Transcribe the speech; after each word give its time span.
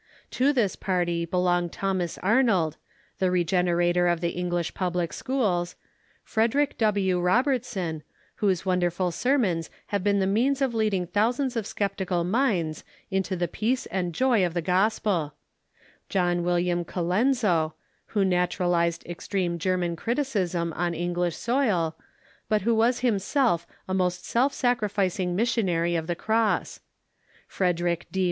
To 0.31 0.51
this 0.51 0.75
party 0.75 1.25
belong 1.25 1.69
Thomas 1.69 2.17
Arnold, 2.23 2.77
the 3.19 3.29
regenerator 3.29 4.07
of 4.07 4.19
the 4.19 4.31
English 4.31 4.73
public 4.73 5.13
schools; 5.13 5.75
Frederic 6.23 6.75
W. 6.79 7.19
Rob 7.19 7.45
ertson, 7.45 8.01
whose 8.37 8.65
wonderful 8.65 9.11
sermons 9.11 9.69
have 9.93 10.03
been 10.03 10.17
the 10.19 10.25
means 10.25 10.59
of 10.59 10.73
lead 10.73 10.95
ing 10.95 11.05
thousands 11.05 11.55
of 11.55 11.67
sceptical 11.67 12.23
minds 12.23 12.83
into 13.11 13.35
the 13.35 13.47
peace 13.47 13.85
and 13.85 14.15
joy 14.15 14.43
of 14.43 14.55
the 14.55 14.61
gospel; 14.63 15.35
John 16.09 16.41
"William 16.41 16.83
Colenso, 16.83 17.73
who 18.07 18.25
naturalized 18.25 19.05
extreme 19.05 19.59
German 19.59 19.95
criticism 19.95 20.73
on 20.73 20.95
English 20.95 21.35
soil, 21.35 21.95
but 22.49 22.63
who 22.63 22.73
was 22.73 23.01
himself 23.01 23.67
a 23.87 23.93
most 23.93 24.25
self 24.25 24.51
sacrificing 24.51 25.35
missionary 25.35 25.95
of 25.95 26.07
the 26.07 26.15
cross; 26.15 26.79
Frederick 27.47 28.07
D. 28.11 28.19